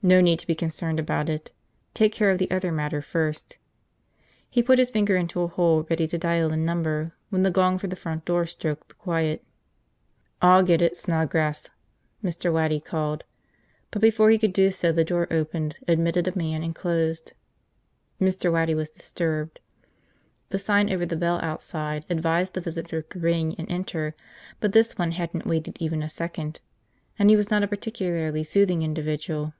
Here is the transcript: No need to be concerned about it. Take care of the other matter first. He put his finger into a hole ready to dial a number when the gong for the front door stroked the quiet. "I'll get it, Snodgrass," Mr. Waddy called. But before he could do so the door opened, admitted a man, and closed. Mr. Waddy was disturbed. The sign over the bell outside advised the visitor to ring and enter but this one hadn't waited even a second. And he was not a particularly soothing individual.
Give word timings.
No 0.00 0.20
need 0.20 0.38
to 0.38 0.46
be 0.46 0.54
concerned 0.54 1.00
about 1.00 1.28
it. 1.28 1.50
Take 1.92 2.12
care 2.12 2.30
of 2.30 2.38
the 2.38 2.50
other 2.52 2.70
matter 2.70 3.02
first. 3.02 3.58
He 4.48 4.62
put 4.62 4.78
his 4.78 4.92
finger 4.92 5.16
into 5.16 5.40
a 5.42 5.48
hole 5.48 5.84
ready 5.90 6.06
to 6.06 6.16
dial 6.16 6.52
a 6.52 6.56
number 6.56 7.14
when 7.30 7.42
the 7.42 7.50
gong 7.50 7.78
for 7.78 7.88
the 7.88 7.96
front 7.96 8.24
door 8.24 8.46
stroked 8.46 8.90
the 8.90 8.94
quiet. 8.94 9.44
"I'll 10.40 10.62
get 10.62 10.80
it, 10.80 10.96
Snodgrass," 10.96 11.70
Mr. 12.22 12.52
Waddy 12.52 12.78
called. 12.78 13.24
But 13.90 14.00
before 14.00 14.30
he 14.30 14.38
could 14.38 14.52
do 14.52 14.70
so 14.70 14.92
the 14.92 15.04
door 15.04 15.26
opened, 15.32 15.76
admitted 15.88 16.28
a 16.28 16.38
man, 16.38 16.62
and 16.62 16.76
closed. 16.76 17.32
Mr. 18.20 18.52
Waddy 18.52 18.76
was 18.76 18.90
disturbed. 18.90 19.58
The 20.50 20.60
sign 20.60 20.90
over 20.90 21.06
the 21.06 21.16
bell 21.16 21.40
outside 21.42 22.04
advised 22.08 22.54
the 22.54 22.60
visitor 22.60 23.02
to 23.02 23.18
ring 23.18 23.56
and 23.58 23.68
enter 23.68 24.14
but 24.60 24.72
this 24.72 24.96
one 24.96 25.10
hadn't 25.10 25.44
waited 25.44 25.76
even 25.80 26.04
a 26.04 26.08
second. 26.08 26.60
And 27.18 27.30
he 27.30 27.36
was 27.36 27.50
not 27.50 27.64
a 27.64 27.68
particularly 27.68 28.44
soothing 28.44 28.82
individual. 28.82 29.54